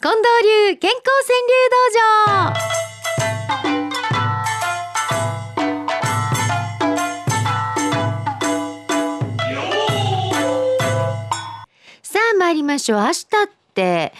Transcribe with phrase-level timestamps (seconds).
[0.00, 0.22] 近藤
[0.70, 2.54] 流健康川柳道場。
[12.00, 13.00] さあ参りましょう。
[13.00, 13.26] 明日っ
[13.74, 14.12] て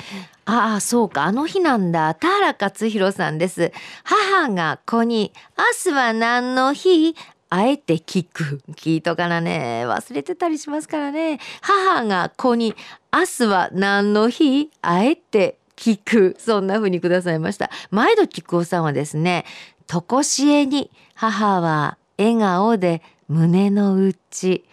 [0.46, 1.22] ああそうか。
[1.22, 2.12] あの日なんだ。
[2.16, 3.70] 田原克弘さんです。
[4.02, 7.14] 母が子に明日は何の日？
[7.50, 8.60] あえて聞く。
[8.72, 9.84] 聞いとかなね。
[9.86, 11.38] 忘れてたりしますからね。
[11.60, 12.74] 母が子に
[13.12, 14.72] 明日は何の日？
[14.82, 16.36] あえて聞く。
[16.38, 17.70] そんな風にくださいました。
[17.90, 19.44] 毎度菊夫さんはですね
[19.86, 24.64] とこしえに母は笑顔で胸の内。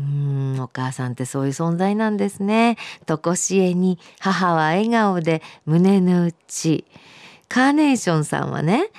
[0.00, 2.78] うんお母さんってそういう存在なんですね。
[3.04, 6.84] とこしえに母は笑顔で胸の内。
[7.48, 8.90] カーネーションさんはね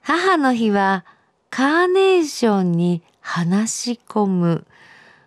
[0.00, 1.04] 母の日は
[1.50, 4.66] カーネーションに話し込む、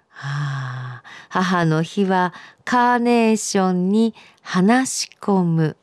[0.09, 0.88] はあ、
[1.29, 2.33] 母の日は
[2.65, 5.77] カーネーションに話し込む、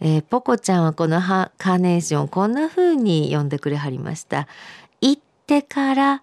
[0.00, 4.48] えー、ポコちゃんはこのカーネーションこんな風に呼んでくれはりました
[5.00, 6.22] 行ってから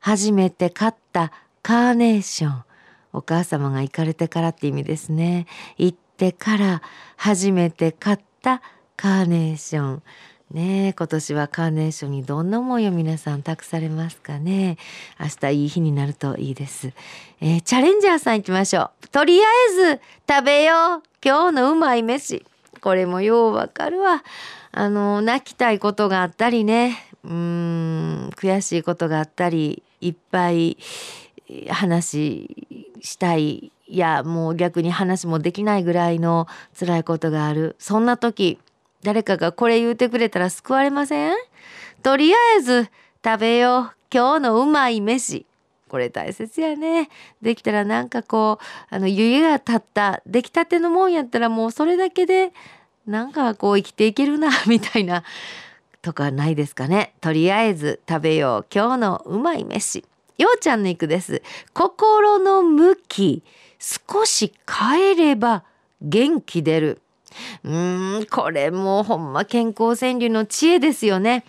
[0.00, 2.64] 初めて買ったカーネーション
[3.12, 5.46] お母様が行かれてからって意味ですね
[5.78, 6.82] 行ってから
[7.16, 8.62] 初めて買った
[8.96, 10.02] カーネーション
[10.50, 14.78] ね今年はカーネーションにどんな思いを皆さん託されますかね？
[15.18, 16.92] 明日いい日になるといいです、
[17.40, 19.08] えー、チャレンジャーさん行きましょう。
[19.08, 21.02] とりあえず食べよう。
[21.24, 22.44] 今日のうまい飯。
[22.80, 24.22] これもようわかるわ。
[24.72, 26.96] あの泣きたいことがあったりね。
[27.24, 30.78] うん悔しいことがあったりいっぱい
[31.68, 32.56] 話
[33.02, 33.72] したい。
[33.86, 36.46] いやもう逆に話もできないぐらいの
[36.78, 37.76] 辛いことがある。
[37.78, 38.58] そんな時
[39.02, 41.34] 誰かがこれ言うてくれたら救われません？
[42.02, 42.88] とりあえず
[43.24, 43.96] 食べよう。
[44.12, 45.46] 今日のうまい飯。
[45.88, 47.08] これ大切やね。
[47.42, 52.52] できたらなんかこうあの湯気が立った出来たてのもんやったらもうそれだけで
[53.06, 55.24] なんかこう生きていけるな みたいな
[56.02, 57.14] とかないですかね。
[57.20, 58.66] とりあえず食べよう。
[58.72, 60.04] 今日のうまい飯。
[60.38, 61.42] ようちゃんのいくです。
[61.74, 63.42] 心の向き
[63.78, 65.64] 少し変えれば
[66.00, 67.00] 元気出る。
[67.64, 71.44] うーんこれもほんま健康川柳の知恵ですよね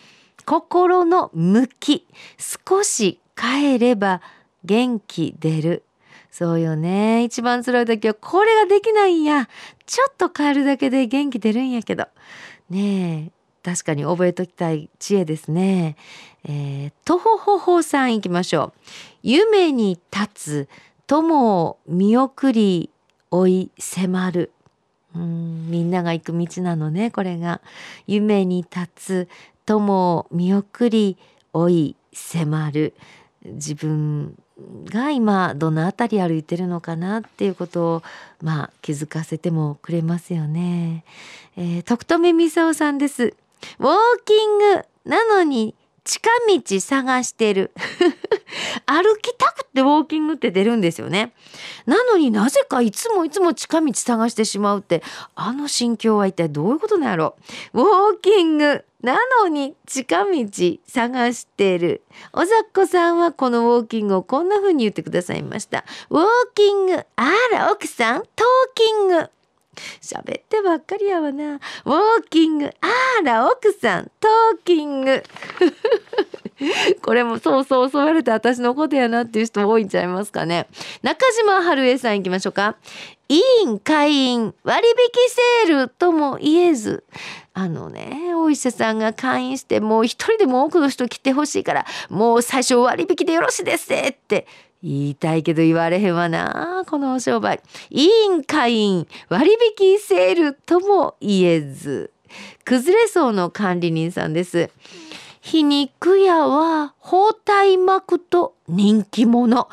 [0.45, 4.21] 心の向き少し変えれば
[4.63, 5.83] 元気出る
[6.31, 9.49] そうよね一番辛い時はこれができないんや
[9.85, 12.07] ちょっと変えるだけで元気出るんやけど
[12.69, 15.95] ねえ確かに覚えときたい知恵ですね。
[16.43, 18.79] えー、とほほほさん行きましょう。
[19.21, 20.69] 夢に立つ
[21.05, 22.89] 友を見送り
[23.29, 24.51] 追い迫る。
[25.15, 27.61] うんみんなが行く道なのねこれが
[28.07, 29.29] 夢に立つ
[29.65, 31.17] 友を見送り
[31.53, 32.93] 追い迫る
[33.43, 34.35] 自分
[34.85, 38.03] が今どの辺り歩いてるのかなっていうことを
[38.41, 41.03] まあ気づかせてもくれますよね。
[41.57, 43.23] えー、徳留美沙さんです。
[43.79, 43.95] ウォー
[44.25, 47.71] キングなのに近道探してる
[48.85, 51.33] 歩きたくてウォーキングって出るんですよね
[51.85, 55.03] なのになぜかいつもいつも近道探してしまうって
[55.35, 57.35] あの心境は一体どういうことなんやろ
[57.73, 68.31] ウォーキングなのに近道探してるおざっこさんはこのウォーキングをこんな風に言ってくださいましたウォーキングあら奥さんトー
[68.75, 69.29] キング
[70.01, 71.55] 喋ってばっかりやわな。
[71.55, 72.65] ウォーキング。
[72.81, 74.11] あら、奥さん。
[74.19, 75.23] トーキング。
[77.01, 80.67] これもそうそう襲われて私のことやなっていう人多いんちゃいますかね。
[81.01, 82.75] 中島春江さん行きましょうか。
[83.29, 84.95] 委員会員割引
[85.65, 87.05] セールとも言えず
[87.53, 94.45] あのねお医者さんが会員してもう一人でも多くの人来てほしいからもう最初割引でよろしいですって
[94.83, 102.11] 言いたいけど言われへんわなこのお商売委員会員割引セールとも言えず
[102.65, 104.69] 崩れそうの管理人さんです
[105.41, 109.57] 皮肉屋は包帯巻くと人気者。
[109.57, 109.69] わ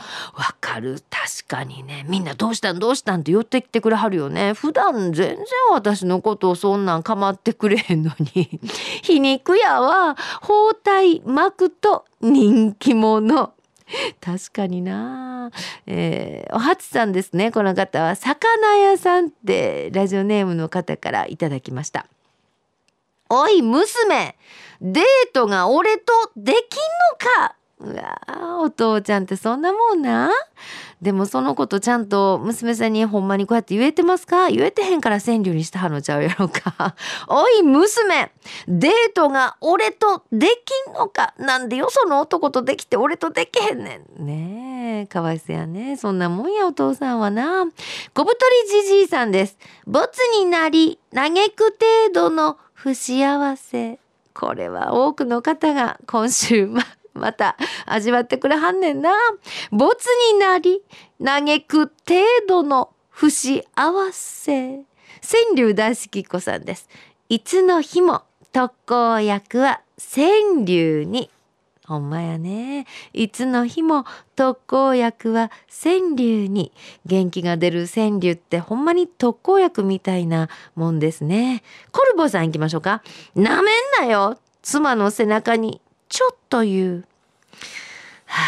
[0.61, 1.03] かる。
[1.11, 2.07] 確かにね。
[2.09, 4.55] みんなどうしたんどうしたんって寄ってきてくれはるよね。
[4.55, 8.61] 普段全然私のことをそんなん構ってくれへんのに。
[9.03, 13.53] 皮肉屋は包帯巻くと人気者。
[14.21, 15.51] 確かにな、
[15.87, 17.51] えー、おはつさんですね。
[17.53, 22.07] この方は魚屋さんってラジオネームの方からいただきました。
[23.29, 24.37] おい娘。
[24.81, 27.55] デートが俺とできんのか。
[27.81, 30.31] うわお父ちゃんってそんなもんな。
[31.01, 34.49] でもそのことちゃんと娘さんにほんまにこうやって言えてますか？
[34.49, 36.97] 言えてへんから川柳にしたはのちゃうやろか。
[37.29, 38.33] おい娘。
[38.67, 41.35] デートが俺とできんのか？
[41.39, 44.27] なんでよその男とできて俺とできへんねん。
[44.27, 44.68] ねえ。
[45.09, 47.65] かわいそうやねそんなもんやお父さんはな
[48.15, 48.37] 小太
[48.75, 53.99] りじじいさんですボツになり嘆く程度の不幸せ
[54.35, 56.83] これは多くの方が今週ま
[57.19, 59.11] また味わってくれはんねんな。
[59.71, 60.83] ボツになり
[61.23, 63.65] 嘆く程度の不幸
[64.13, 64.85] せ。
[65.21, 66.89] 川柳大好きっ子さんです。
[67.29, 71.31] いつの日も特効薬は川柳に。
[71.89, 72.87] ほんまやね。
[73.15, 74.05] いつの日も
[74.37, 75.51] 特効薬は
[75.83, 76.71] 川柳に。
[77.07, 81.63] 元気が出る川柳ってほんまに特効薬みたいなもんですね。
[81.91, 83.03] コルボさん行きましょうか。
[83.35, 84.37] なめんなよ。
[84.61, 85.81] 妻の背中に
[86.11, 87.05] ちょっと言う。
[88.27, 88.43] は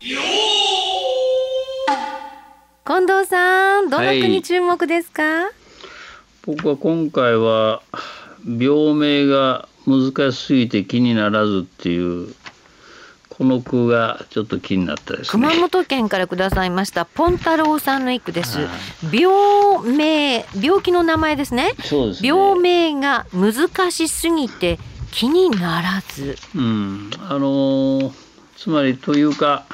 [0.01, 0.19] 耳。
[2.85, 5.53] 近藤さんどの句に注目ですか、はい、
[6.45, 7.81] 僕は今回は
[8.45, 12.35] 病名が難しすぎて気にならずっていう
[13.29, 18.59] この句がちょっと気になったです、ね、熊本県からくださいましたポン太郎さんの一句です。
[19.11, 21.73] 病名病気の名前ですね。
[21.83, 24.77] そうです、ね、病名が難しすぎて
[25.13, 26.35] 気にならず。
[26.55, 28.11] うん、あの
[28.57, 29.65] つまりというか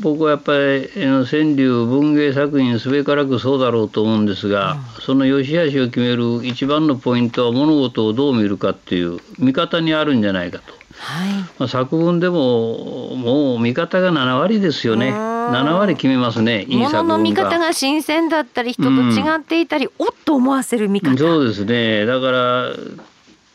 [0.00, 1.24] 僕はやっぱり川
[1.54, 10.80] 柳文芸作品すべからくそうだろうと思うんですが、うん、その良し悪しを決める一番のポイントは物事をどう見るかっていう見方にあるんじゃないかと。
[11.00, 15.12] はいまあ、作文でももう見方が7割ですよね。
[15.12, 16.64] 7割決めますね。
[16.64, 21.16] いい作文の見方が新鮮だったり人と違っていたり、うん、おっと思わせる見方。
[21.16, 22.04] そうですね。
[22.04, 22.70] だから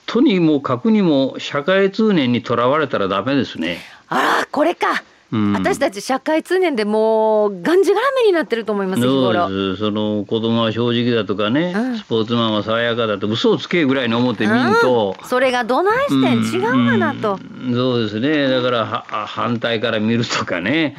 [0.06, 3.80] とにもかくにも社会通念にとらわれたらダメですね。
[4.07, 5.04] あらこれか。
[5.36, 9.76] うん、私たち社会通念でもうがんじがらめになってると思います日頃。
[9.76, 17.38] その子供は正直だとかね、うん、スポーツマンは爽やかだと嘘をつけぐらいの思ってみんと、うん、それがどないしてん、違うわなと、
[17.74, 18.48] そうですね。
[18.48, 20.96] だからは反対から見るとかね、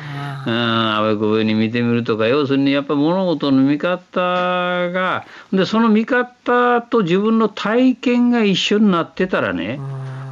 [0.47, 9.81] うん、あわこべに見てみるとか要するにやっぱ物事の見方がでその見方と自分の体験が一緒になってたらね、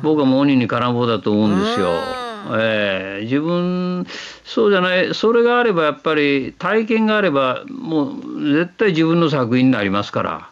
[0.03, 2.24] 僕はもう鬼に金棒だと思うんですよ。
[2.53, 4.07] えー、自分
[4.45, 10.51] そうじゃないそれがあればやっぱり体験があればもう絶対自分の作品になりますから、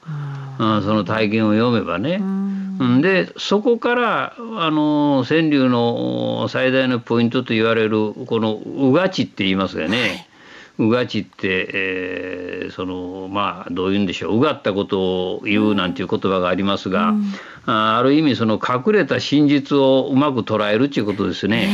[0.58, 2.20] うん、その体験を読めばね。
[2.80, 10.26] うん、でそこからあの川柳の最大のポイントと言われるこの「うがち」って言いますよね。
[10.87, 14.38] うがちって、えー、そのまあどういうんでしょう。
[14.38, 17.32] うがったことを言うなんていう言葉がありますが、うん、
[17.67, 21.69] あある意味その隠れた真実をうまく捉えるっていうことですね。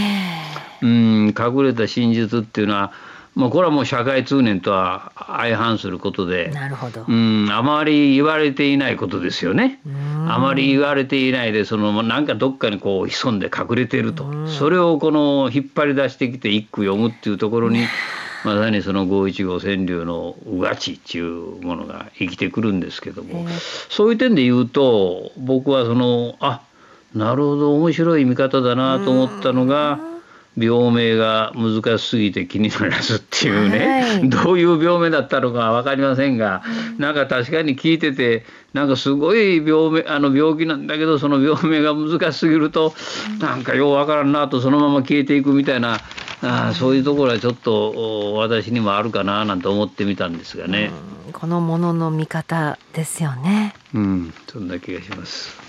[0.82, 2.92] うん、隠れた真実っていうのは
[3.38, 9.80] もうこれはもう社会通念とは相反することでなるほど、うん、あまり言われていないことですよね。
[10.26, 14.48] あまり言われていないでそのなんかどっかにこう潜んで隠れていると。
[14.48, 17.86] それをこの引っ張り出してきて一句読むっていうところに
[18.44, 23.46] まさにその五一五川柳のうがちっていうものが生きてくるんですけども、
[23.88, 26.62] そういう点で言うと僕はそのあ
[27.14, 29.98] なるほど面白い見方だなと思ったのが。
[30.58, 36.62] 病名が難しすぎて気にならずっていうね、はい、どういう病名だったのか分かりませんが、
[36.96, 42.92] うん、なんか確かに聞いててなんかすごい病名あの病気なんだけどその病名が難しすぎると、
[43.30, 45.98] うん、なんかよう分からんなとそのまま消えていくみたいな
[46.42, 50.90] あそういうところはちょっと私にもあるかななんて思ってみたんですがね。
[51.32, 53.74] このものの見方ですよね。
[53.94, 55.67] うん、そんな気がします。